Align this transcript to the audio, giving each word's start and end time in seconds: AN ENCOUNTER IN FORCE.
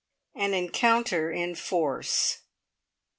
AN 0.33 0.55
ENCOUNTER 0.55 1.29
IN 1.31 1.53
FORCE. 1.53 2.39